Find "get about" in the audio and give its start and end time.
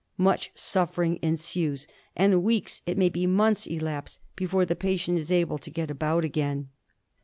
5.69-6.25